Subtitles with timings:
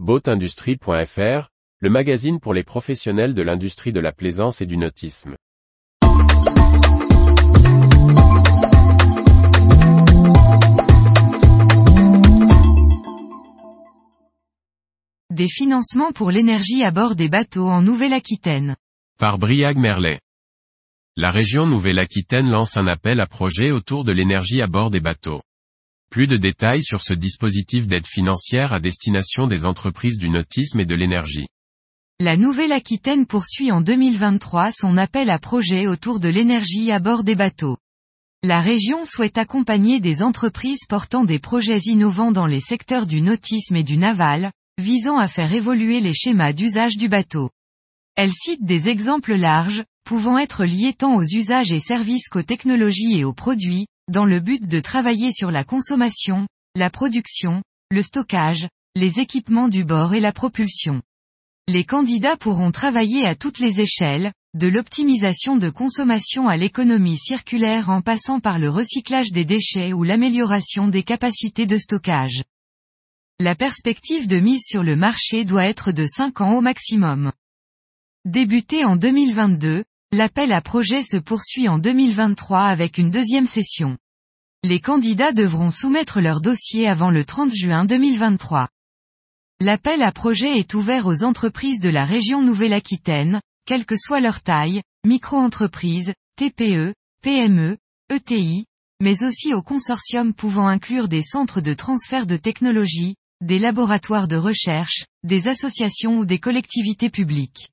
[0.00, 5.36] Boatindustrie.fr, le magazine pour les professionnels de l'industrie de la plaisance et du nautisme.
[15.30, 18.74] Des financements pour l'énergie à bord des bateaux en Nouvelle-Aquitaine.
[19.20, 20.18] Par Briag Merlet.
[21.14, 25.42] La région Nouvelle-Aquitaine lance un appel à projets autour de l'énergie à bord des bateaux.
[26.10, 30.86] Plus de détails sur ce dispositif d'aide financière à destination des entreprises du nautisme et
[30.86, 31.46] de l'énergie.
[32.20, 37.34] La Nouvelle-Aquitaine poursuit en 2023 son appel à projets autour de l'énergie à bord des
[37.34, 37.76] bateaux.
[38.44, 43.74] La région souhaite accompagner des entreprises portant des projets innovants dans les secteurs du nautisme
[43.74, 47.50] et du naval, visant à faire évoluer les schémas d'usage du bateau.
[48.16, 53.18] Elle cite des exemples larges, pouvant être liés tant aux usages et services qu'aux technologies
[53.18, 58.68] et aux produits, dans le but de travailler sur la consommation, la production, le stockage,
[58.94, 61.02] les équipements du bord et la propulsion.
[61.66, 67.88] Les candidats pourront travailler à toutes les échelles, de l'optimisation de consommation à l'économie circulaire
[67.88, 72.44] en passant par le recyclage des déchets ou l'amélioration des capacités de stockage.
[73.40, 77.32] La perspective de mise sur le marché doit être de 5 ans au maximum.
[78.24, 83.98] Débuté en 2022, l'appel à projet se poursuit en 2023 avec une deuxième session.
[84.66, 88.70] Les candidats devront soumettre leur dossier avant le 30 juin 2023.
[89.60, 94.40] L'appel à projet est ouvert aux entreprises de la région Nouvelle-Aquitaine, quelle que soit leur
[94.40, 97.76] taille, micro-entreprises, TPE, PME,
[98.08, 98.64] ETI,
[99.02, 104.36] mais aussi aux consortiums pouvant inclure des centres de transfert de technologie, des laboratoires de
[104.36, 107.68] recherche, des associations ou des collectivités publiques.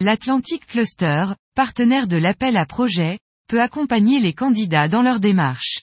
[0.00, 5.82] L'Atlantic Cluster, partenaire de l'appel à projet, peut accompagner les candidats dans leur démarche.